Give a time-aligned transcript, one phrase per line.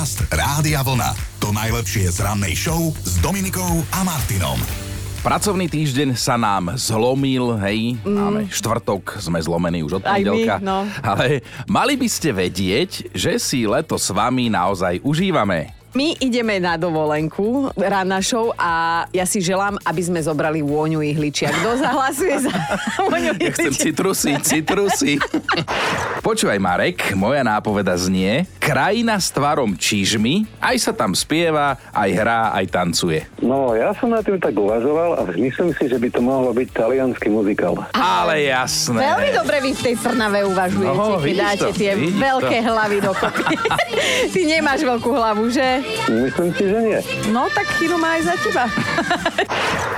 [0.00, 1.12] Podcast Rádia Vlna.
[1.44, 4.56] To najlepšie z rannej show s Dominikou a Martinom.
[5.20, 8.08] Pracovný týždeň sa nám zlomil, hej, mm.
[8.08, 10.88] máme štvrtok, sme zlomení už od pondelka, no.
[11.04, 15.68] ale mali by ste vedieť, že si leto s vami naozaj užívame.
[15.90, 18.70] My ideme na dovolenku, rána show a
[19.10, 21.50] ja si želám, aby sme zobrali vôňu ihličia.
[21.50, 22.54] Kto zahlasuje za
[23.02, 23.84] vôňu Ja chcem ihličia?
[23.90, 25.18] citrusy, citrusy.
[26.20, 32.54] Počúvaj Marek, moja nápoveda znie Krajina s tvarom čižmy, aj sa tam spieva, aj hrá,
[32.54, 33.26] aj tancuje.
[33.42, 36.68] No, ja som na tým tak uvažoval a myslím si, že by to mohlo byť
[36.70, 37.74] talianský muzikál.
[37.90, 38.94] Ale jasné.
[39.00, 42.66] Veľmi dobre vy v tej Trnave uvažujete, No, keď dáte to, tie veľké to.
[42.68, 43.44] hlavy dokopy.
[44.32, 45.79] Ty nemáš veľkú hlavu, že?
[46.06, 46.98] Myslím si, že nie.
[47.28, 48.64] No tak chynu má aj za teba.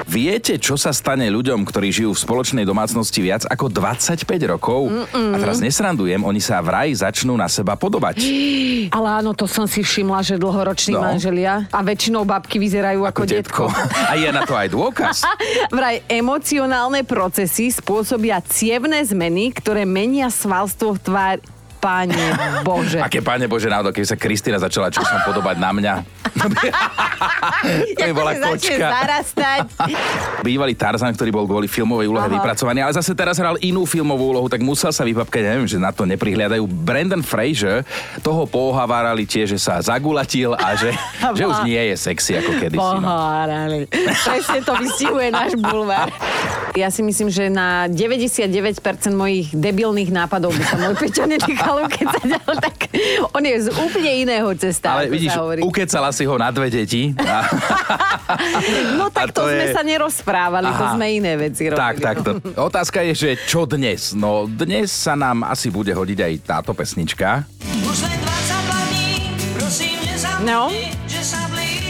[0.04, 4.92] Viete, čo sa stane ľuďom, ktorí žijú v spoločnej domácnosti viac ako 25 rokov?
[5.08, 8.20] A teraz nesrandujem, oni sa vraj začnú na seba podobať.
[8.96, 11.00] Ale áno, to som si všimla, že dlhoroční No.
[11.00, 13.64] manželia a väčšinou babky vyzerajú ako, detko.
[14.10, 15.24] A je na to aj dôkaz.
[15.72, 21.40] Vraj emocionálne procesy spôsobia cievne zmeny, ktoré menia svalstvo tvár.
[21.82, 23.02] Pane Bože.
[23.02, 25.94] Aké páne Bože, náhodou, keby sa Kristina začala časom podobať na mňa.
[27.98, 28.86] to by bola kočka.
[28.86, 29.66] zarastať.
[30.46, 32.38] Bývalý Tarzan, ktorý bol kvôli filmovej úlohe Aha.
[32.38, 35.90] vypracovaný, ale zase teraz hral inú filmovú úlohu, tak musel sa vypapkať, neviem, že na
[35.90, 36.62] to neprihliadajú.
[36.70, 37.82] Brandon Fraser,
[38.22, 40.94] toho pohovárali tiež, že sa zagulatil a že,
[41.38, 42.78] že už nie je sexy ako kedysi.
[42.78, 43.02] No.
[43.02, 43.90] Pohárali.
[44.22, 46.14] Presne to vystihuje náš bulvár.
[46.72, 48.80] Ja si myslím, že na 99%
[49.12, 52.76] mojich debilných nápadov by sa môj Peťo nenechal ukecať, ale tak
[53.28, 54.96] on je z úplne iného cesta.
[54.96, 57.12] Ale vidíš, sa ukecala si ho na dve deti.
[57.18, 57.44] A...
[58.94, 60.94] No tak a to to, sme je- sa nerozprávali, to Aha.
[60.96, 61.76] sme iné veci robili.
[61.78, 62.16] Tak, tak.
[62.22, 62.30] To.
[62.70, 64.16] Otázka je, že čo dnes?
[64.16, 67.44] No dnes sa nám asi bude hodiť aj táto pesnička.
[67.82, 69.08] Už len 22 dní,
[69.52, 70.72] prosím, nezabudni, No.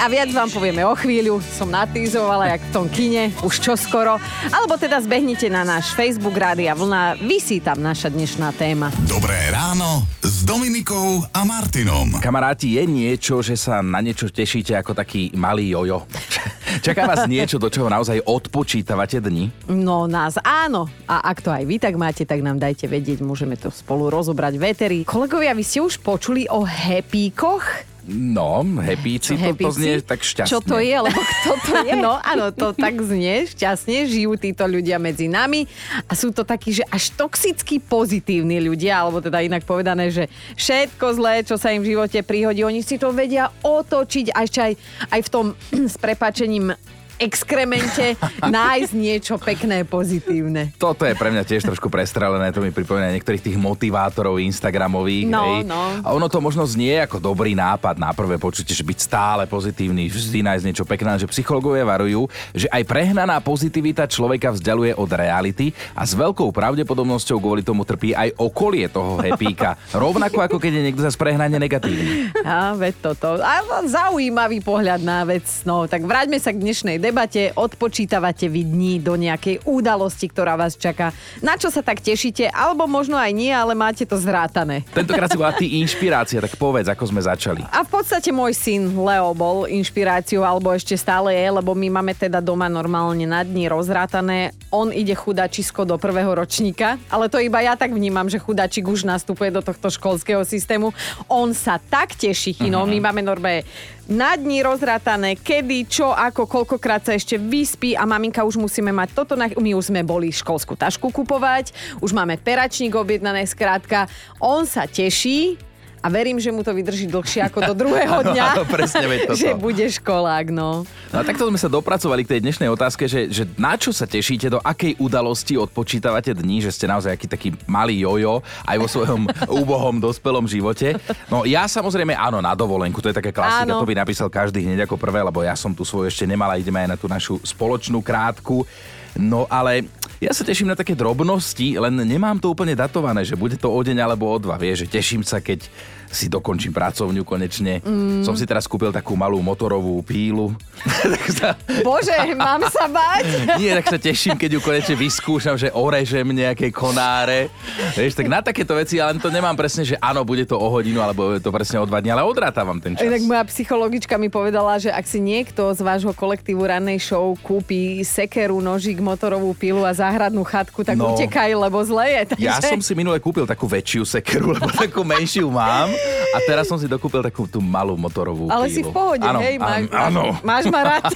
[0.02, 4.18] A viac vám povieme o chvíľu, som natýzovala, jak v tom kine, už čoskoro.
[4.50, 8.90] Alebo teda zbehnite na náš Facebook Rádia Vlna, vysí tam naša dnešná téma.
[9.06, 12.18] Dobré ráno s Dominikou a Martinom.
[12.18, 16.02] Kamaráti, je niečo, že sa na niečo tešíte ako taký malý jojo?
[16.86, 19.54] Čaká vás niečo, do čoho naozaj odpočítavate dni?
[19.70, 20.90] No nás áno.
[21.06, 24.58] A ak to aj vy tak máte, tak nám dajte vedieť, môžeme to spolu rozobrať
[24.58, 25.06] veteri.
[25.06, 27.91] Kolegovia, vy ste už počuli o hepíkoch?
[28.02, 30.50] No, hepíci, to, to znie tak šťastne.
[30.50, 31.94] Čo to je, lebo kto to je?
[32.02, 35.70] No áno, to tak znie šťastne, žijú títo ľudia medzi nami
[36.10, 40.26] a sú to takí, že až toxicky pozitívni ľudia, alebo teda inak povedané, že
[40.58, 44.60] všetko zlé, čo sa im v živote prihodí, oni si to vedia otočiť a ešte
[44.60, 44.72] aj,
[45.14, 45.46] aj v tom
[45.92, 46.74] s prepačením
[47.22, 50.74] exkremente nájsť niečo pekné, pozitívne.
[50.74, 55.30] Toto je pre mňa tiež trošku prestrelené, to mi pripomína niektorých tých motivátorov Instagramových.
[55.30, 55.70] No, hej.
[55.70, 56.02] no.
[56.02, 60.10] A ono to možno znie ako dobrý nápad na prvé počutie, že byť stále pozitívny,
[60.10, 65.70] vždy nájsť niečo pekné, že psychológovia varujú, že aj prehnaná pozitivita človeka vzdialuje od reality
[65.94, 69.78] a s veľkou pravdepodobnosťou kvôli tomu trpí aj okolie toho hepíka.
[69.94, 72.34] Rovnako ako keď je niekto zase prehnane negatívny.
[72.42, 73.38] A veď toto.
[73.38, 75.46] A zaujímavý pohľad na vec.
[75.62, 77.11] No, tak vráťme sa k dnešnej debate.
[77.52, 81.12] Odpočítavate vy dní do nejakej udalosti, ktorá vás čaká.
[81.44, 82.48] Na čo sa tak tešíte?
[82.48, 84.82] Alebo možno aj nie, ale máte to zrátané.
[84.96, 87.62] Tentokrát si bola ty inšpirácia, tak povedz, ako sme začali.
[87.68, 92.16] A v podstate môj syn Leo bol inšpiráciou, alebo ešte stále je, lebo my máme
[92.16, 94.56] teda doma normálne na dni rozrátané.
[94.72, 99.04] On ide chudačisko do prvého ročníka, ale to iba ja tak vnímam, že chudačik už
[99.04, 100.96] nastupuje do tohto školského systému.
[101.28, 102.88] On sa tak teší, Chino.
[102.88, 103.68] My máme normálne
[104.10, 109.14] na dni rozrátané, kedy, čo, ako, koľkokrát sa ešte vyspí a maminka už musíme mať
[109.14, 109.34] toto.
[109.34, 109.50] Na...
[109.50, 114.06] My už sme boli školskú tašku kupovať, už máme peračník objednané, skrátka.
[114.38, 115.58] On sa teší,
[116.02, 118.46] a verím, že mu to vydrží dlhšie ako do druhého dňa.
[118.58, 119.38] Áno, presne, veď toto.
[119.38, 120.82] že bude školák, no.
[121.14, 124.04] No a takto sme sa dopracovali k tej dnešnej otázke, že, že na čo sa
[124.04, 128.88] tešíte, do akej udalosti odpočítavate dní, že ste naozaj aký taký malý jojo aj vo
[128.90, 129.20] svojom
[129.62, 130.98] úbohom dospelom živote.
[131.30, 133.78] No ja samozrejme áno, na dovolenku, to je taká klasika, Áno.
[133.78, 136.82] to by napísal každý hneď ako prvé, lebo ja som tu svoju ešte nemala, ideme
[136.82, 138.66] aj na tú našu spoločnú krátku.
[139.12, 139.84] No ale
[140.22, 143.80] ja sa teším na také drobnosti, len nemám to úplne datované, že bude to o
[143.82, 144.54] deň alebo o dva.
[144.54, 145.66] Vieš, že teším sa, keď
[146.12, 147.80] si dokončím pracovňu konečne.
[147.80, 148.20] Mm.
[148.20, 150.52] Som si teraz kúpil takú malú motorovú pílu.
[150.84, 151.48] tak sa,
[151.80, 153.24] Bože, mám sa bať?
[153.60, 157.48] nie, tak sa teším, keď ju konečne vyskúšam, že orežem nejaké konáre.
[157.96, 161.00] Vieš, tak na takéto veci, ale to nemám presne, že áno, bude to o hodinu,
[161.00, 163.08] alebo je to presne o dva dní, ale odrátavam ten čas.
[163.08, 168.04] Inak moja psychologička mi povedala, že ak si niekto z vášho kolektívu rannej show kúpi
[168.04, 171.16] sekeru, nožík, motorovú pilu a záhradnú chatku, tak No.
[171.16, 172.22] utekaj, lebo zle je.
[172.36, 172.44] Takže...
[172.44, 175.88] Ja som si minule kúpil takú väčšiu sekeru, lebo takú menšiu mám.
[176.32, 178.76] A teraz som si dokúpil takú tú malú motorovú Ale pílu.
[178.76, 179.60] si v pohode, áno, hej?
[179.60, 180.22] Máš, áno.
[180.40, 181.12] máš, ma rád.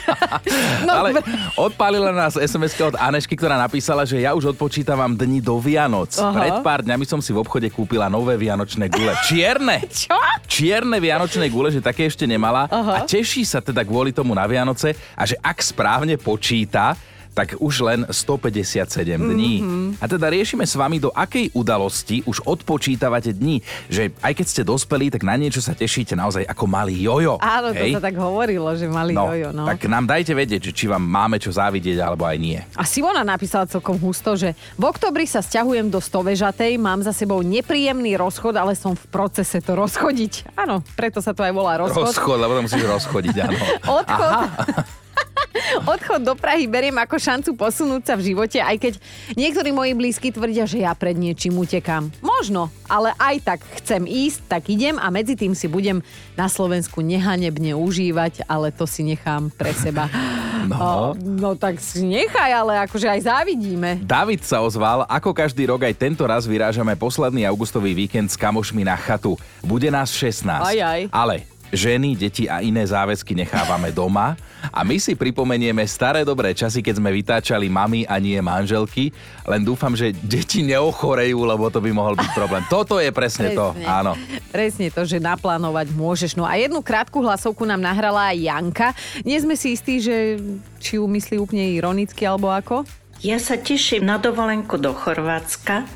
[0.85, 1.09] no, Ale
[1.56, 6.12] odpálila nás sms od Anešky, ktorá napísala, že ja už odpočítavam dni do Vianoc.
[6.21, 6.37] Aha.
[6.37, 9.17] Pred pár dňami som si v obchode kúpila nové vianočné gule.
[9.25, 9.81] Čierne!
[10.05, 10.17] Čo?
[10.44, 12.69] Čierne vianočné gule, že také ešte nemala.
[12.69, 13.00] Aha.
[13.00, 16.93] A teší sa teda kvôli tomu na Vianoce a že ak správne počíta,
[17.37, 19.61] tak už len 157 dní.
[19.61, 20.00] Mhm.
[20.00, 23.61] A teda riešime s vami, do akej udalosti už odpočítavate dní.
[23.93, 27.37] Že aj keď ste dospelí, tak na niečo sa tešíte naozaj ako malý jojo.
[27.44, 28.00] Áno, to Hej?
[28.00, 29.69] sa tak hovorilo, že mali No, jojo, no.
[29.69, 32.56] tak nám dajte vedieť, či vám máme čo závidieť, alebo aj nie.
[32.73, 37.44] A Simona napísala celkom husto, že v oktobri sa sťahujem do Stovežatej, mám za sebou
[37.44, 40.56] nepríjemný rozchod, ale som v procese to rozchodiť.
[40.56, 42.12] Áno, preto sa to aj volá rozchod.
[42.12, 43.59] Rozchod, lebo to musíš rozchodiť, áno.
[44.00, 44.97] Odchod.
[45.93, 48.93] Odchod do Prahy beriem ako šancu posunúť sa v živote, aj keď
[49.34, 52.10] niektorí moji blízky tvrdia, že ja pred niečím utekám.
[52.20, 56.02] Možno, ale aj tak chcem ísť, tak idem a medzi tým si budem
[56.34, 60.08] na Slovensku nehanebne užívať, ale to si nechám pre seba.
[60.66, 61.14] No.
[61.14, 64.02] O, no tak si nechaj, ale akože aj závidíme.
[64.02, 68.82] David sa ozval, ako každý rok aj tento raz vyrážame posledný augustový víkend s kamošmi
[68.82, 69.38] na chatu.
[69.62, 70.42] Bude nás 16.
[70.58, 71.00] Aj, aj.
[71.14, 74.38] Ale ženy, deti a iné záväzky nechávame doma
[74.72, 79.12] a my si pripomenieme staré dobré časy, keď sme vytáčali mami a nie manželky.
[79.46, 82.62] Len dúfam, že deti neochorejú, lebo to by mohol byť problém.
[82.72, 84.16] Toto je presne, to, áno.
[84.50, 86.34] Presne to, že naplánovať môžeš.
[86.34, 88.88] No a jednu krátku hlasovku nám nahrala aj Janka.
[89.22, 90.40] Nie sme si istí, že
[90.80, 92.86] či ju myslí úplne ironicky alebo ako.
[93.24, 95.88] Ja sa teším na dovolenku do Chorvátska,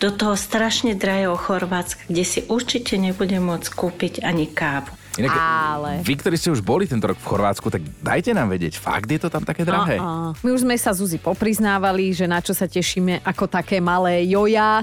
[0.00, 5.03] do toho strašne drahého Chorvátska, kde si určite nebudem môcť kúpiť ani kávu.
[5.14, 8.76] Inak, Ale- vy, ktorí ste už boli tento rok v Chorvátsku, tak dajte nám vedieť,
[8.76, 9.94] fakt je to tam také drahé?
[9.96, 14.26] A, my už sme sa Zuzi popriznávali, že na čo sa tešíme ako také malé
[14.26, 14.82] joja.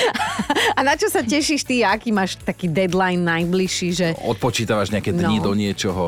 [0.76, 5.36] a na čo sa tešíš ty, aký máš taký deadline najbližší, že Odpočítavaš nejaké dni
[5.38, 5.44] No.
[5.44, 6.04] do niečoho.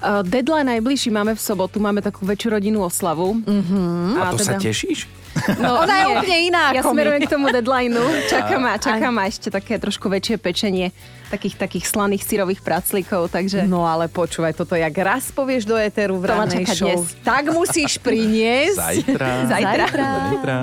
[0.00, 3.40] Uh, deadline najbližší máme v sobotu, máme takú väčšiu rodinnú oslavu.
[3.40, 4.16] Mm-hmm.
[4.16, 5.08] A to sa tešíš?
[5.56, 8.04] No, Ona je úplne iná Ja smerujem k tomu deadlineu.
[8.32, 10.92] Čaká ma, čaká ma ešte také trošku väčšie pečenie
[11.34, 13.66] takých takých slaných syrových praclíkov, takže...
[13.66, 17.10] No ale počúvaj, toto jak raz povieš do éteru v čaká show, dnes.
[17.20, 18.78] tak musíš priniesť.
[18.84, 19.28] Zajtra.
[19.50, 19.84] Zajtra.
[20.30, 20.56] Zajtra.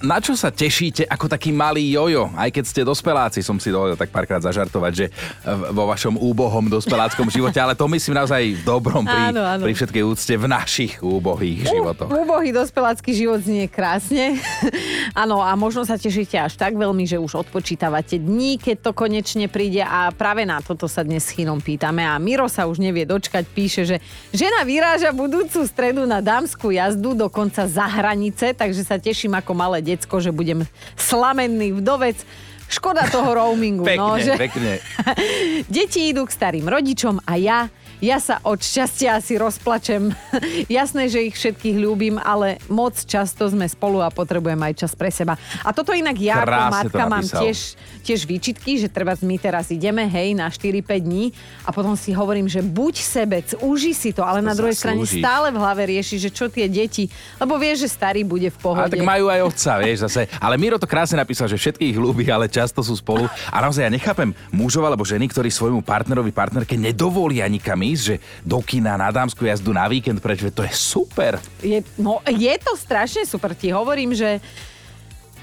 [0.00, 2.28] Na čo sa tešíte ako taký malý jojo?
[2.36, 5.06] Aj keď ste dospeláci, som si dovolil tak párkrát zažartovať, že
[5.40, 9.62] v- vo vašom úbohom dospeláckom živote, ale to myslím naozaj v dobrom pri, Áno, áno.
[9.64, 12.12] pri všetkej úcte v našich úbohých životoch.
[12.12, 14.36] Úbohý dospelácky život znie krásne.
[15.24, 19.48] Áno, a možno sa tešíte až tak veľmi, že už odpočítavate dní, keď to konečne
[19.48, 22.04] príde a práve na toto sa dnes s Chinom pýtame.
[22.04, 23.96] A Miro sa už nevie dočkať, píše, že
[24.34, 29.80] žena vyráža budúcu stredu na dámskú jazdu dokonca za hranice, takže sa teším ako malé
[29.80, 30.66] decko, že budem
[30.98, 32.18] slamenný vdovec.
[32.64, 33.84] Škoda toho roamingu.
[33.84, 34.34] Pekne, no, že...
[34.40, 34.80] pekne.
[35.74, 37.68] Deti idú k starým rodičom a ja,
[38.04, 40.12] ja sa od šťastia asi rozplačem.
[40.68, 45.08] Jasné, že ich všetkých ľúbim, ale moc často sme spolu a potrebujem aj čas pre
[45.08, 45.40] seba.
[45.64, 47.58] A toto inak ja ako Krásne to matka mám tiež,
[48.04, 51.32] tiež výčitky, že treba my teraz ideme, hej, na 4-5 dní
[51.64, 55.00] a potom si hovorím, že buď sebec, uži si to, ale To na druhej strane
[55.08, 57.08] stále v hlave rieši, že čo tie deti,
[57.40, 58.92] lebo vieš, že starý bude v pohode.
[58.92, 60.28] Ale tak majú aj otca, vieš, zase.
[60.36, 63.24] Ale Miro to krásne napísal, že všetkých ľúbi, ale často sú spolu.
[63.48, 68.14] A naozaj ja nechápem mužov alebo ženy, ktorí svojmu partnerovi, partnerke nedovolia nikam ísť, že
[68.42, 71.38] do kina, na dámsku jazdu, na víkend preč, veď to je super.
[71.60, 74.40] Je, no, je to strašne super, ti hovorím, že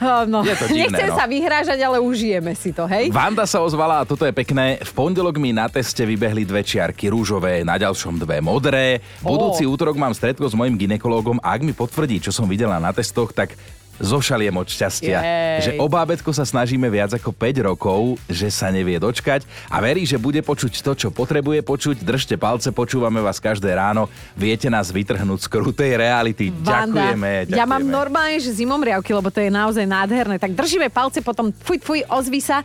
[0.01, 1.17] Oh, No, Je to divné, nechcem no.
[1.22, 3.13] sa vyhrážať, ale užijeme si to, hej?
[3.13, 4.81] Vanda sa ozvala a toto je pekné.
[4.81, 8.98] V pondelok mi na teste vybehli dve čiarky rúžové, na ďalšom dve modré.
[9.22, 12.89] Budúci útorok mám stretko s mojim ginekologom a ak mi potvrdí, čo som videla na
[12.89, 13.53] testoch, tak
[14.00, 15.17] zošaliem od šťastia.
[15.19, 15.60] Jej.
[15.62, 20.05] Že o bábätko sa snažíme viac ako 5 rokov, že sa nevie dočkať a verí,
[20.05, 22.05] že bude počuť to, čo potrebuje počuť.
[22.05, 24.07] Držte palce, počúvame vás každé ráno.
[24.38, 26.53] Viete nás vytrhnúť z krutej reality.
[26.53, 27.57] Ďakujeme, ďakujeme.
[27.57, 30.38] ja mám normálne, že zimom riavky, lebo to je naozaj nádherné.
[30.38, 32.62] Tak držíme palce, potom fuj, fuj, ozví sa.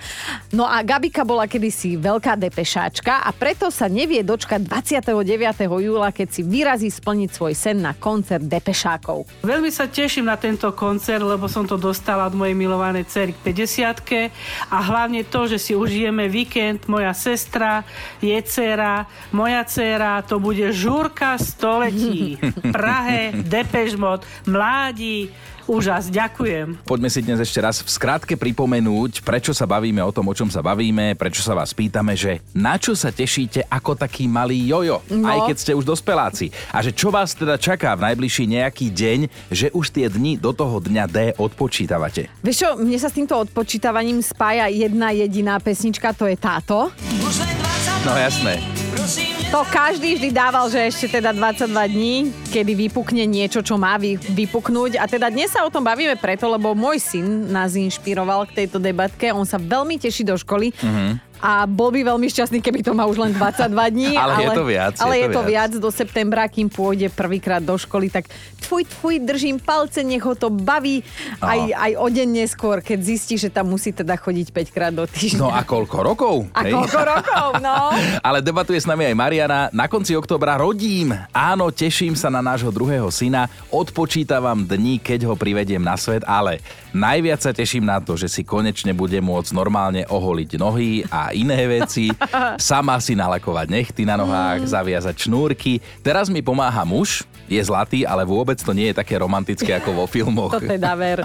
[0.53, 5.65] No a Gabika bola kedysi veľká depešáčka a preto sa nevie dočkať 29.
[5.81, 9.25] júla, keď si vyrazí splniť svoj sen na koncert depešákov.
[9.47, 13.53] Veľmi sa teším na tento koncert, lebo som to dostala od mojej milovanej cery k
[13.53, 17.85] 50 a hlavne to, že si užijeme víkend, moja sestra,
[18.19, 22.37] jej dcera, moja dcera, to bude žúrka století.
[22.77, 25.31] Prahe, Depeche Mode, mládi,
[25.67, 26.79] Úžas, ďakujem.
[26.87, 30.47] Poďme si dnes ešte raz v skratke pripomenúť, prečo sa bavíme o tom, o čom
[30.47, 35.03] sa bavíme, prečo sa vás pýtame, že na čo sa tešíte ako taký malý jojo,
[35.11, 35.27] No.
[35.27, 36.55] aj keď ste už dospeláci.
[36.71, 39.19] A že čo vás teda čaká v najbližší nejaký deň,
[39.51, 42.31] že už tie dni do toho dňa D odpočítavate.
[42.41, 46.95] Vieš čo, mne sa s týmto odpočítavaním spája jedna jediná pesnička, to je táto.
[47.21, 48.76] Už len 22 No jasné.
[49.47, 52.15] To každý vždy dával, že ešte teda 22 dní,
[52.51, 54.99] kedy vypukne niečo, čo má vy, vypuknúť.
[54.99, 58.83] A teda dnes sa o tom bavíme preto, lebo môj syn nás inšpiroval k tejto
[58.83, 59.31] debatke.
[59.31, 60.75] On sa veľmi teší do školy.
[61.41, 64.13] A bol by veľmi šťastný, keby to má už len 22 dní.
[64.17, 65.71] Ale je to viac, Ale je je to viac.
[65.71, 68.09] viac do septembra, kým pôjde prvýkrát do školy.
[68.09, 68.31] Tak
[68.63, 71.03] tvoj, tvoj, držím palce, nech ho to baví.
[71.43, 75.05] Aj, aj o deň neskôr, keď zistí, že tam musí teda chodiť 5 krát do
[75.05, 75.41] týždňa.
[75.41, 76.35] No a koľko rokov?
[76.55, 76.73] a hej?
[76.73, 77.77] koľko rokov, no?
[78.29, 79.59] Ale debatuje s nami aj Mariana.
[79.75, 81.13] Na konci oktobra rodím.
[81.33, 83.51] Áno, teším sa na nášho druhého syna.
[83.71, 86.61] Odpočítavam dní, keď ho privediem na svet, ale
[86.93, 91.67] najviac sa teším na to, že si konečne bude môcť normálne oholiť nohy a iné
[91.67, 92.13] veci.
[92.61, 95.79] Sama si nalakovať nechty na nohách, zaviazať šnúrky.
[96.03, 100.05] Teraz mi pomáha muž, je zlatý, ale vôbec to nie je také romantické ako vo
[100.07, 100.53] filmoch.
[100.57, 101.21] To teda ver.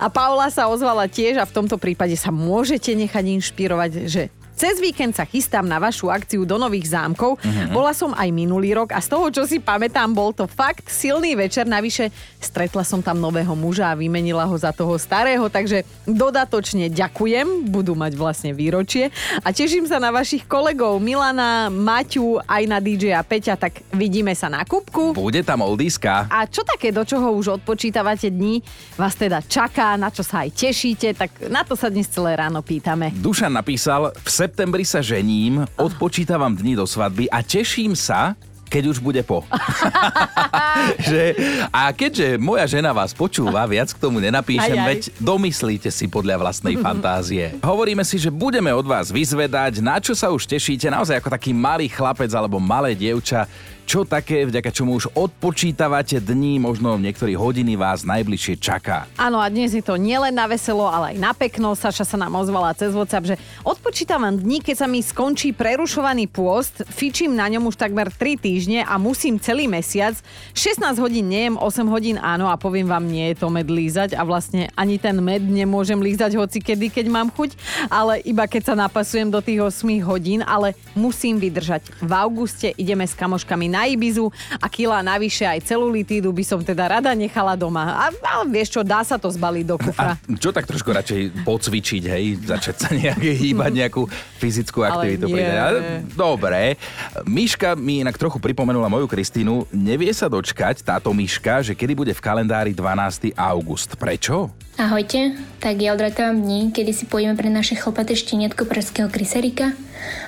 [0.00, 4.78] A Paula sa ozvala tiež a v tomto prípade sa môžete nechať inšpirovať, že cez
[4.78, 7.38] víkend sa chystám na vašu akciu do Nových zámkov.
[7.74, 11.34] Bola som aj minulý rok a z toho, čo si pamätám, bol to fakt silný
[11.34, 11.66] večer.
[11.66, 12.08] Navyše
[12.38, 17.68] stretla som tam nového muža a vymenila ho za toho starého, takže dodatočne ďakujem.
[17.68, 19.10] Budú mať vlastne výročie.
[19.42, 24.46] A teším sa na vašich kolegov Milana, Maťu, aj na DJ Peťa, tak vidíme sa
[24.46, 25.12] na kubku.
[25.18, 26.30] Bude tam oldiska.
[26.30, 28.62] A čo také, do čoho už odpočítavate dní,
[28.94, 32.62] vás teda čaká, na čo sa aj tešíte, tak na to sa dnes celé ráno
[32.62, 33.10] pýtame.
[33.18, 38.36] Dušan napísal, v septembri sa žením, odpočítavam dni do svadby a teším sa,
[38.68, 39.40] keď už bude po.
[41.08, 41.32] že,
[41.72, 44.88] a keďže moja žena vás počúva, viac k tomu nenapíšem, Aj, aj.
[44.92, 47.56] veď domyslíte si podľa vlastnej fantázie.
[47.64, 51.56] Hovoríme si, že budeme od vás vyzvedať, na čo sa už tešíte, naozaj ako taký
[51.56, 53.48] malý chlapec alebo malé dievča,
[53.84, 59.04] čo také, vďaka čomu už odpočítavate dní, možno niektorí hodiny vás najbližšie čaká.
[59.20, 61.76] Áno, a dnes je to nielen na veselo, ale aj na pekno.
[61.76, 66.80] Saša sa nám ozvala cez WhatsApp, že odpočítavam dní, keď sa mi skončí prerušovaný pôst,
[66.88, 70.16] fičím na ňom už takmer 3 týždne a musím celý mesiac.
[70.56, 74.24] 16 hodín nejem, 8 hodín áno a poviem vám, nie je to med lízať a
[74.24, 77.52] vlastne ani ten med nemôžem lízať hoci kedy, keď mám chuť,
[77.92, 82.00] ale iba keď sa napasujem do tých 8 hodín, ale musím vydržať.
[82.00, 84.30] V auguste ideme s kamoškami na Ibizu
[84.62, 88.06] a kila navyše aj celulitídu by som teda rada nechala doma.
[88.06, 90.14] A, ale vieš čo, dá sa to zbaliť do kufra.
[90.14, 92.24] A čo tak trošku radšej pocvičiť, hej?
[92.46, 94.06] Začať sa nejaké hýbať, nejakú
[94.38, 95.26] fyzickú Ale aktivitu.
[95.34, 95.42] nie.
[95.42, 95.78] Ale
[96.14, 96.78] Dobre.
[97.26, 99.66] Miška mi inak trochu pripomenula moju Kristínu.
[99.74, 103.34] Nevie sa dočkať táto Miška, že kedy bude v kalendári 12.
[103.34, 103.98] august.
[103.98, 104.52] Prečo?
[104.74, 109.70] Ahojte, tak ja odratávam dní, kedy si pôjdeme pre naše chlpaté šteniatko pražského kryserika.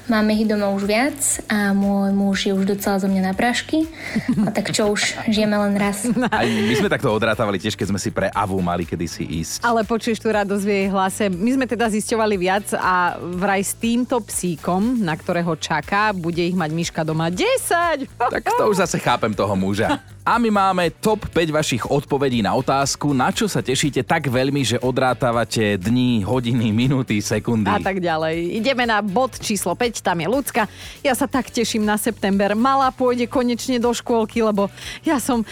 [0.07, 1.19] Máme ich doma už viac
[1.51, 3.91] a môj muž je už docela zo mňa na prášky.
[4.47, 6.07] A tak čo už, žijeme len raz.
[6.31, 9.67] Aj my sme takto odrátavali tiež, keď sme si pre Avu mali kedysi ísť.
[9.67, 11.27] Ale počuješ tú radosť v jej hlase.
[11.27, 16.55] My sme teda zisťovali viac a vraj s týmto psíkom, na ktorého čaká, bude ich
[16.55, 18.07] mať Miška doma 10.
[18.15, 19.99] Tak to už zase chápem toho muža.
[20.27, 24.59] A my máme top 5 vašich odpovedí na otázku, na čo sa tešíte tak veľmi,
[24.67, 27.71] že odrátavate dní, hodiny, minúty, sekundy.
[27.71, 28.59] A tak ďalej.
[28.59, 30.67] Ideme na bod číslo 5, tam je ľudská.
[31.07, 32.59] Ja sa tak teším na september.
[32.59, 34.67] Malá pôjde konečne do škôlky, lebo
[35.07, 35.47] ja som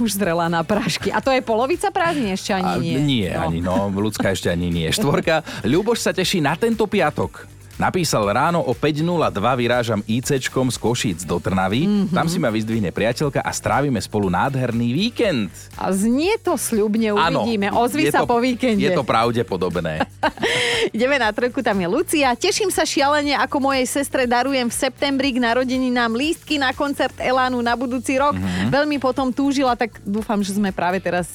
[0.00, 1.12] už zrela na prášky.
[1.12, 2.96] A to je polovica prázdnin ešte ani A nie.
[2.96, 3.52] nie, No.
[3.52, 4.88] ani no, ľudská ešte ani nie.
[4.88, 7.55] Štvorka, Ľuboš sa teší na tento piatok.
[7.76, 11.84] Napísal ráno o 5.02 vyrážam ICčkom z Košíc do Trnavy.
[11.84, 11.92] Mhm.
[11.92, 12.16] Mm-hmm.
[12.16, 15.52] Tam si ma vyzdvihne priateľka a strávime spolu nádherný víkend.
[15.76, 17.68] A znie to sľubne, uvidíme.
[17.76, 18.80] Ozvi je sa to, po víkende.
[18.80, 20.08] Je to pravdepodobné.
[20.96, 22.32] Ideme na trojku, tam je Lucia.
[22.32, 27.60] Teším sa šialene, ako mojej sestre darujem v septembri k narodeninám lístky na koncert Elánu
[27.60, 28.40] na budúci rok.
[28.40, 28.72] Mm-hmm.
[28.72, 31.28] Veľmi potom túžila, tak dúfam, že sme práve teraz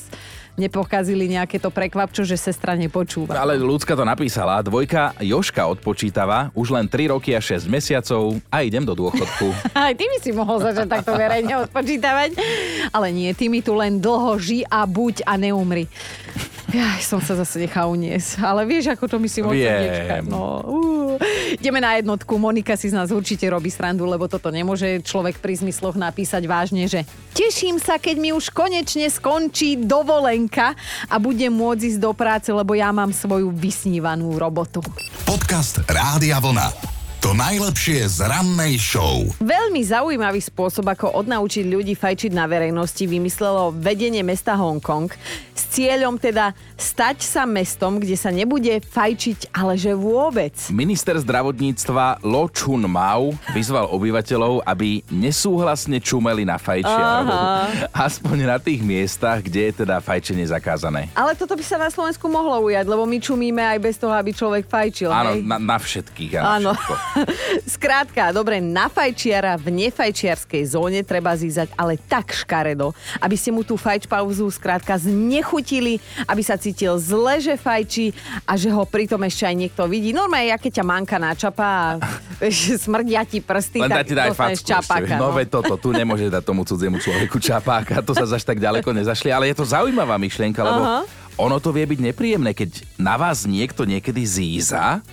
[0.61, 3.33] nepokazili nejaké to prekvapčo, že sestra nepočúva.
[3.33, 4.61] Ale ľudská to napísala.
[4.61, 9.49] Dvojka Joška odpočítava už len 3 roky a 6 mesiacov a idem do dôchodku.
[9.73, 12.37] Aj ty by si mohol začať takto verejne odpočítavať.
[12.93, 15.89] Ale nie, ty mi tu len dlho ži a buď a neumri.
[16.71, 18.39] Ja som sa zase nechal uniesť.
[18.39, 20.15] Ale vieš, ako to myslím od srdiečka.
[20.23, 21.00] No, uh.
[21.57, 22.39] Ideme na jednotku.
[22.39, 26.87] Monika si z nás určite robí srandu, lebo toto nemôže človek pri zmysloch napísať vážne,
[26.87, 27.03] že
[27.35, 30.77] teším sa, keď mi už konečne skončí dovolenka
[31.11, 34.79] a budem môcť ísť do práce, lebo ja mám svoju vysnívanú robotu.
[35.27, 37.00] Podcast Rádia Vlna.
[37.21, 39.21] To najlepšie z rannej show.
[39.37, 45.13] Veľmi zaujímavý spôsob, ako odnaučiť ľudí fajčiť na verejnosti, vymyslelo vedenie mesta Hongkong
[45.53, 50.57] s cieľom teda stať sa mestom, kde sa nebude fajčiť, ale že vôbec.
[50.73, 57.29] Minister zdravotníctva Lo Chun Mau vyzval obyvateľov, aby nesúhlasne čumeli na fajčiarov.
[57.93, 61.13] Aspoň na tých miestach, kde je teda fajčenie zakázané.
[61.13, 64.33] Ale toto by sa na Slovensku mohlo ujať, lebo my čumíme aj bez toho, aby
[64.33, 65.13] človek fajčil.
[65.13, 65.45] Áno, hej?
[65.45, 66.73] na, na všetkých Áno.
[66.73, 66.93] všetko.
[67.77, 73.63] Skrátka, dobre, na fajčiara v nefajčiarskej zóne treba zízať, ale tak škaredo, aby ste mu
[73.65, 78.15] tú fajč pauzu skrátka znechutili, aby sa cítil zle, že fajčí
[78.47, 80.15] a že ho pritom ešte aj niekto vidí.
[80.15, 81.83] Normálne, ja keď ťa manka načapa a
[82.85, 85.15] smrdia ti prsty, Len tak ti daj facku čapáka.
[85.19, 88.91] No veď toto, tu nemôže dať tomu cudziemu človeku čapáka, to sa zaš tak ďaleko
[88.91, 90.99] nezašli, ale je to zaujímavá myšlienka, lebo Aha.
[91.37, 95.03] ono to vie byť nepríjemné, keď na vás niekto niekedy zíza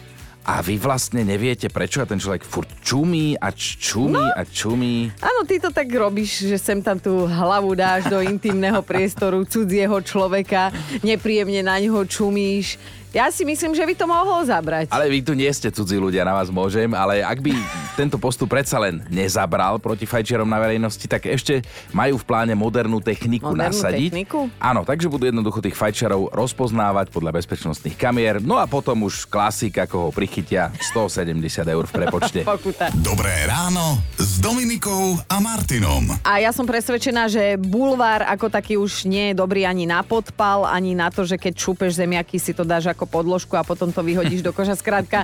[0.49, 4.33] a vy vlastne neviete prečo a ten človek furt čumí a čumí No.
[4.33, 5.13] a čumí.
[5.21, 10.01] Áno, ty to tak robíš, že sem tam tú hlavu dáš do intimného priestoru cudzieho
[10.01, 10.73] človeka,
[11.05, 12.81] nepríjemne na ňo čumíš.
[13.09, 14.93] Ja si myslím, že by to mohlo zabrať.
[14.93, 17.57] Ale vy tu nie ste cudzí ľudia, na vás môžem, ale ak by
[17.97, 21.65] tento postup predsa len nezabral proti fajčiarom na verejnosti, tak ešte
[21.97, 24.13] majú v pláne modernú techniku Modernú nasadiť.
[24.13, 24.53] techniku?
[24.61, 29.81] Áno, takže budú jednoducho tých fajčiarov rozpoznávať podľa bezpečnostných kamier, no a potom už klasik,
[29.81, 32.41] ako ho prichytia, 170 eur v prepočte.
[32.61, 32.93] Pokuta.
[33.01, 36.13] Dobré ráno s Dominikou a Martinom.
[36.29, 40.69] A ja som presvedčená, že bulvár ako taký už nie je dobrý ani na podpal,
[40.69, 44.03] ani na to, že keď šúpeš zemiaky, si to dáš ako podložku a potom to
[44.03, 44.75] vyhodíš do koša.
[44.75, 45.23] Skrátka,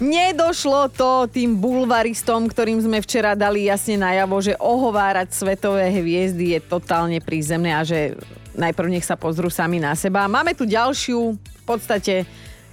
[0.00, 6.60] nedošlo to tým bulvaristom, ktorým sme včera dali jasne najavo, že ohovárať svetové hviezdy je
[6.64, 8.16] totálne prízemné a že
[8.56, 10.24] najprv nech sa pozrú sami na seba.
[10.24, 12.24] Máme tu ďalšiu, v podstate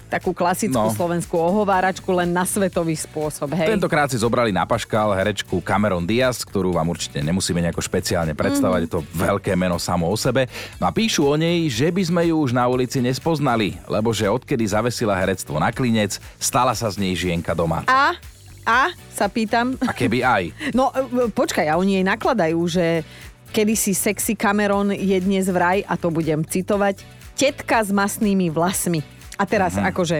[0.07, 0.89] takú klasickú No.
[0.89, 3.51] slovenskú ohováračku len na svetový spôsob.
[3.53, 3.75] Hej.
[3.75, 8.81] Tentokrát si zobrali na paškal herečku Cameron Diaz, ktorú vám určite nemusíme nejako špeciálne predstavovať,
[8.87, 10.47] je to veľké meno samo o sebe.
[10.79, 14.31] No a píšu o nej, že by sme ju už na ulici nespoznali, lebo že
[14.31, 17.83] odkedy zavesila herectvo na klinec, stala sa z nej žienka doma.
[17.85, 18.15] A,
[18.63, 20.43] a, sa pýtam, A keby aj.
[20.77, 23.03] No e, počkaj, a oni jej nakladajú, že
[23.51, 27.03] kedysi sexy Cameron je dnes vraj, a to budem citovať,
[27.35, 29.16] tetka s masnými vlasmi.
[29.38, 29.86] A teraz Mhm.
[29.88, 30.17] akože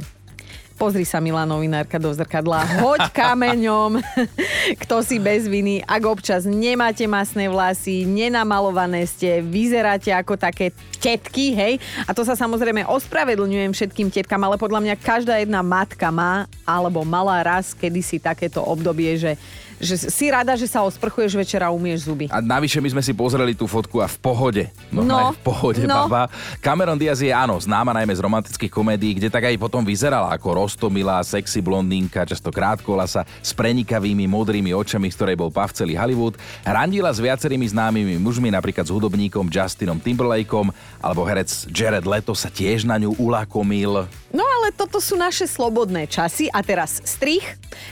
[0.78, 2.62] Pozri sa, milá novinárka, do zrkadla.
[2.86, 3.98] Hoď kameňom,
[4.86, 5.82] kto si bez viny.
[5.82, 10.70] Ak občas nemáte masné vlasy, nenamalované ste, vyzeráte ako také
[11.02, 11.82] tetky, hej?
[12.06, 17.02] A to sa samozrejme ospravedlňujem všetkým tetkám, ale podľa mňa každá jedna matka má alebo
[17.02, 19.34] mala raz kedysi takéto obdobie, že,
[19.78, 22.26] že si rada, že sa osprchuješ večer a umieš zuby.
[22.34, 24.64] A navyše my sme si pozreli tú fotku a v pohode.
[24.90, 26.10] No, v pohode, no.
[26.10, 26.30] baba.
[26.60, 30.66] Cameron Diaz je áno, známa najmä z romantických komédií, kde tak aj potom vyzerala ako
[30.66, 36.36] rostomilá, sexy blondínka, často krátkolasa, s prenikavými modrými očami, z ktorej bol pav celý Hollywood.
[36.66, 42.50] Randila s viacerými známymi mužmi, napríklad s hudobníkom Justinom Timberlakeom, alebo herec Jared Leto sa
[42.50, 44.10] tiež na ňu ulakomil.
[44.34, 47.46] No ale toto sú naše slobodné časy a teraz strich.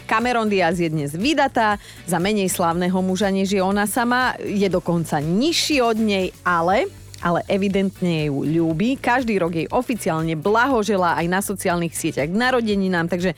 [0.09, 1.74] Cameron Diaz je dnes vydatá
[2.07, 4.35] za menej slávneho muža, než je ona sama.
[4.41, 6.87] Je dokonca nižší od nej, ale
[7.25, 9.01] ale evidentne ju ľúbi.
[9.01, 13.33] Každý rok jej oficiálne blahoželá aj na sociálnych sieťach k narodeninám, takže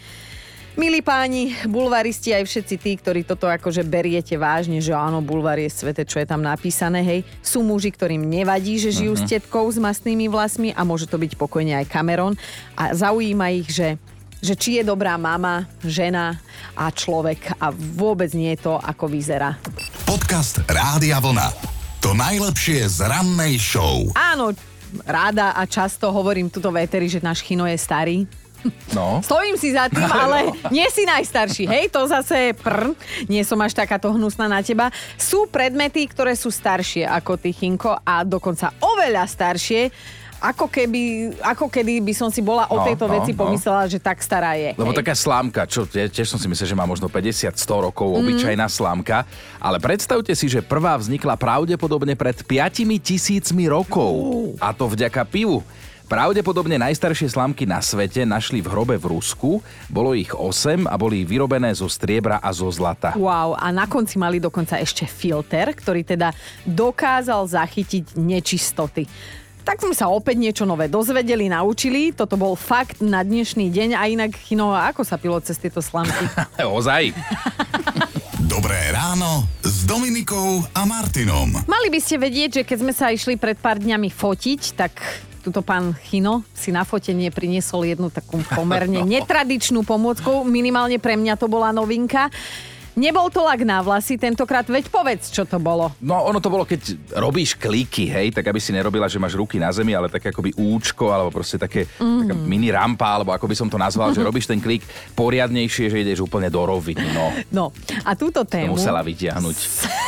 [0.78, 5.74] Milí páni, bulvaristi aj všetci tí, ktorí toto akože beriete vážne, že áno, bulvar je
[5.74, 7.26] svete, čo je tam napísané, hej.
[7.42, 11.34] Sú muži, ktorým nevadí, že žijú s tetkou s masnými vlasmi a môže to byť
[11.34, 12.38] pokojne aj Cameron.
[12.78, 13.98] A zaujíma ich, že
[14.48, 16.40] že či je dobrá mama, žena
[16.72, 19.60] a človek a vôbec nie je to, ako vyzerá.
[20.08, 21.52] Podcast Rádia Vlna.
[22.00, 24.08] To najlepšie z rannej show.
[24.16, 24.56] Áno,
[25.04, 28.24] ráda a často hovorím tuto véteri, že náš Chino je starý.
[28.96, 29.20] No.
[29.28, 31.68] Stojím si za tým, ale nie si najstarší.
[31.68, 32.96] Hej, to zase prr,
[33.28, 34.96] nie som až takáto hnusná na teba.
[35.20, 39.92] Sú predmety, ktoré sú staršie ako ty, Chinko, a dokonca oveľa staršie,
[40.38, 41.02] ako, keby,
[41.42, 43.44] ako kedy by som si bola o No, tejto no, veci no.
[43.44, 44.78] pomyslela, že tak stará je.
[44.78, 45.00] Lebo hej.
[45.02, 49.26] taká slámka, čo tie- tiež som si myslel, že má možno 50-100 rokov, obyčajná slámka,
[49.58, 54.14] ale predstavte si, že prvá vznikla pravdepodobne pred 5 tisícmi rokov.
[54.58, 55.66] A to vďaka pivu.
[56.08, 59.60] Pravdepodobne najstaršie slámky na svete našli v hrobe v Rusku,
[59.92, 63.12] bolo ich 8 a boli vyrobené zo striebra a zo zlata.
[63.12, 66.32] Wow, a na konci mali dokonca ešte filter, ktorý teda
[66.64, 69.04] dokázal zachytiť nečistoty.
[69.68, 72.16] Tak sme sa opäť niečo nové dozvedeli, naučili.
[72.16, 74.00] Toto bol fakt na dnešný deň.
[74.00, 76.24] A inak, Chino, ako sa pilo cez tieto slamky?
[76.64, 77.12] Ozaj.
[78.48, 81.68] Dobré ráno s Dominikou a Martinom.
[81.68, 85.04] Mali by ste vedieť, že keď sme sa išli pred pár dňami fotiť, tak
[85.44, 90.48] tuto pán Chino si na fotenie priniesol jednu takú pomerne netradičnú pomôcku.
[90.48, 92.32] Minimálne pre mňa to bola novinka.
[92.98, 95.94] Nebol to lak na vlasy tentokrát, veď povedz, čo to bolo.
[96.02, 99.62] No ono to bolo, keď robíš kliky, hej, tak aby si nerobila, že máš ruky
[99.62, 102.20] na zemi, ale také akoby účko, alebo proste také mm.
[102.26, 104.82] taká mini rampa, alebo ako by som to nazval, že robíš ten klik
[105.14, 107.26] poriadnejšie, že ideš úplne do roviny, no.
[107.54, 107.66] No
[108.02, 109.58] a túto To tému musela vytiahnuť.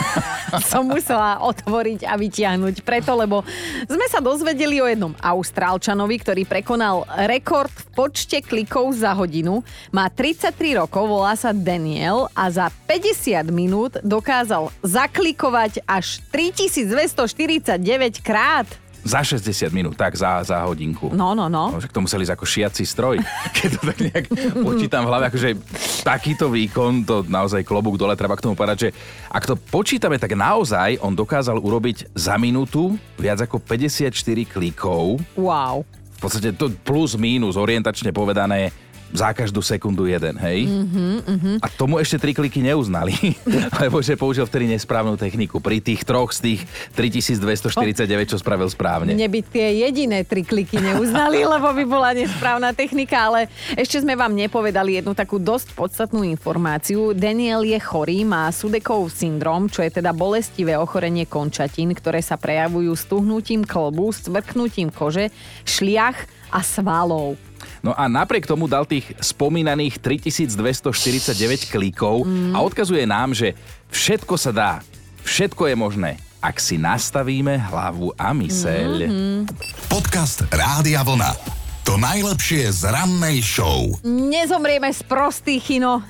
[0.72, 3.46] som musela otvoriť a vytiahnuť preto, lebo
[3.86, 9.62] sme sa dozvedeli o jednom Austrálčanovi, ktorý prekonal rekord v počte klikov za hodinu.
[9.94, 18.68] Má 33 rokov, volá sa Daniel a za 50 minút dokázal zaklikovať až 3249 krát.
[19.00, 21.08] Za 60 minút, tak za, za hodinku.
[21.16, 21.72] No, no, no.
[21.72, 23.16] No, však to museli ísť ako šiaci stroj.
[23.58, 24.26] Keď to tak nejak
[24.60, 25.50] počítam v hlave, akože
[26.04, 28.90] takýto výkon, to naozaj klobúk dole, treba k tomu povedať, že
[29.32, 34.12] ak to počítame, tak naozaj on dokázal urobiť za minútu viac ako 54
[34.52, 35.24] klikov.
[35.40, 35.88] Wow.
[36.20, 38.76] V podstate to plus mínus, orientačne povedané,
[39.10, 40.70] za každú sekundu jeden, hej?
[40.70, 43.14] Mhm, A tomu ešte tri kliky neuznali,
[43.82, 45.58] lebo že použil vtedy nesprávnu techniku.
[45.58, 46.60] Pri tých troch z tých
[46.94, 49.18] 3249, čo spravil správne.
[49.18, 54.14] Mne by tie jediné tri kliky neuznali, lebo by bola nesprávna technika, ale ešte sme
[54.14, 57.18] vám nepovedali jednu takú dosť podstatnú informáciu.
[57.18, 62.94] Daniel je chorý, má Sudekov syndrom, čo je teda bolestivé ochorenie končatín, ktoré sa prejavujú
[62.94, 65.34] stuhnutím klbu, stvrknutím kože,
[65.66, 66.18] šliach
[66.54, 67.38] a svalov.
[67.80, 70.84] No a napriek tomu dal tých spomínaných 3249
[71.66, 72.52] klikov Mm.
[72.52, 73.56] a odkazuje nám, že
[73.88, 74.72] všetko sa dá,
[75.24, 78.92] všetko je možné, ak si nastavíme hlavu a myseľ.
[79.06, 79.40] Mhm.
[79.88, 81.32] Podcast Rádia Vlna.
[81.82, 83.90] To najlepšie z rannej show.
[84.06, 86.06] Nezomrieme z prostých chino.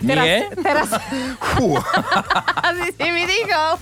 [0.00, 0.38] teraz, Nie?
[0.56, 0.88] teraz
[1.52, 1.76] Fú.
[2.96, 3.76] si mi dýchol.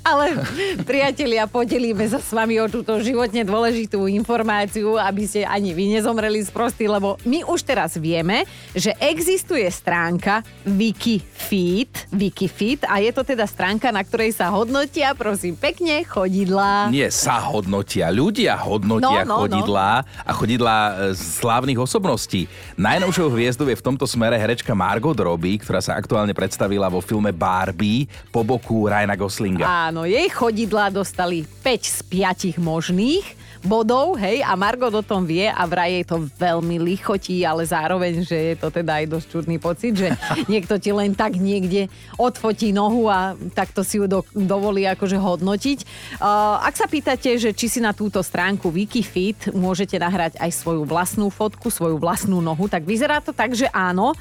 [0.00, 0.40] Ale
[0.88, 6.40] priatelia, podelíme sa s vami o túto životne dôležitú informáciu, aby ste ani vy nezomreli
[6.40, 13.22] z prostý, lebo my už teraz vieme, že existuje stránka Wikifeed, Wikifeed a je to
[13.26, 16.88] teda stránka, na ktorej sa hodnotia, prosím, pekne chodidlá.
[16.88, 19.40] Nie sa hodnotia, ľudia hodnotia No, no, no.
[19.44, 22.46] chodidlá a chodidlá e, slávnych osobností.
[22.78, 27.34] Najnovšou hviezdou je v tomto smere herečka Margot Robbie, ktorá sa aktuálne predstavila vo filme
[27.34, 29.49] Barbie po boku Ryana Goslinga.
[29.58, 35.44] Áno, jej chodidlá dostali 5 z 5 možných bodov, hej, a Margot o tom vie
[35.44, 39.56] a vraj jej to veľmi lichotí, ale zároveň, že je to teda aj dosť čudný
[39.60, 40.08] pocit, že
[40.52, 45.78] niekto ti len tak niekde odfotí nohu a takto si ju do, dovolí akože hodnotiť.
[46.16, 50.88] Uh, ak sa pýtate, že či si na túto stránku Wikifeed môžete nahrať aj svoju
[50.88, 54.16] vlastnú fotku, svoju vlastnú nohu, tak vyzerá to tak, že áno.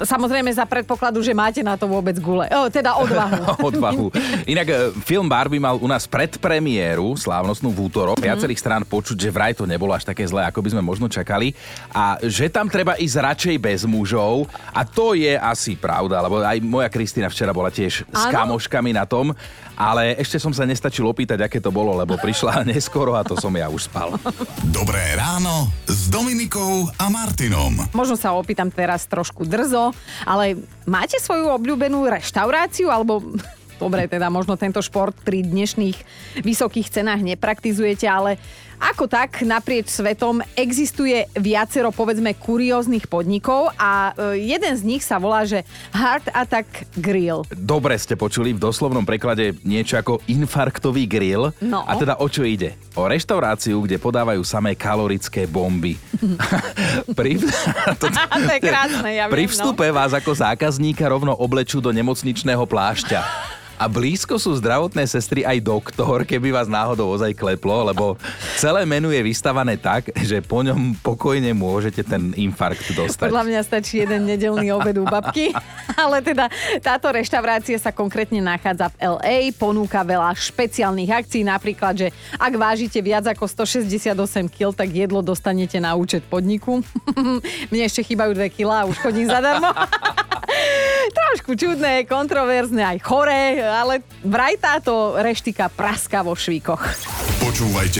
[0.00, 2.48] Samozrejme za predpokladu, že máte na to vôbec gule.
[2.48, 3.42] O, teda odvahu.
[3.72, 4.06] odvahu.
[4.48, 8.18] Inak e, film Barbie mal u nás predpremiéru, slávnostnú v útorok.
[8.20, 8.24] Mhm.
[8.24, 11.52] Viacerých strán počuť, že vraj to nebolo až také zlé, ako by sme možno čakali.
[11.92, 14.48] A že tam treba ísť radšej bez mužov.
[14.72, 18.32] A to je asi pravda, lebo aj moja Kristýna včera bola tiež s Áno.
[18.32, 19.36] kamoškami na tom.
[19.80, 23.48] Ale ešte som sa nestačil opýtať, aké to bolo, lebo prišla neskoro a to som
[23.56, 24.12] ja už spal.
[24.68, 27.88] Dobré ráno s Dominikou a Martinom.
[27.96, 29.89] Možno sa opýtam teraz trošku drzo,
[30.26, 33.22] ale máte svoju obľúbenú reštauráciu alebo
[33.80, 35.96] Dobre, teda možno tento šport pri dnešných
[36.44, 38.36] vysokých cenách nepraktizujete, ale
[38.80, 45.20] ako tak naprieč svetom existuje viacero, povedzme, kurióznych podnikov a e, jeden z nich sa
[45.20, 47.44] volá, že Heart Attack Grill.
[47.52, 51.52] Dobre ste počuli v doslovnom preklade niečo ako infarktový grill.
[51.60, 51.84] No.
[51.84, 52.80] A teda o čo ide?
[52.96, 56.00] O reštauráciu, kde podávajú samé kalorické bomby.
[57.18, 57.36] pri,
[58.00, 58.08] to,
[58.48, 59.54] To je krásne, ja pri viem, no.
[59.60, 63.49] vstupe vás ako zákazníka rovno oblečú do nemocničného plášťa.
[63.80, 68.20] A blízko sú zdravotné sestry aj doktor, keby vás náhodou ozaj kleplo, lebo
[68.60, 73.32] celé menu je vystavané tak, že po ňom pokojne môžete ten infarkt dostať.
[73.32, 75.56] Podľa mňa stačí jeden nedelný obed u babky.
[76.04, 76.52] Ale teda
[76.84, 83.00] táto reštaurácia sa konkrétne nachádza v LA, ponúka veľa špeciálnych akcií, napríklad, že ak vážite
[83.00, 84.12] viac ako 168
[84.52, 86.84] kg, tak jedlo dostanete na účet podniku.
[87.72, 89.72] Mne ešte chýbajú 2 kg a už chodím zadarmo.
[91.20, 96.82] Trošku čudné, kontroverzné, aj choré, ale vraj táto reštika praska vo švíkoch.
[97.42, 97.98] Počúvajte